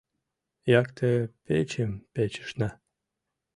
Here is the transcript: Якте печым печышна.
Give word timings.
Якте 0.79 1.09
печым 1.45 1.91
печышна. 2.13 2.69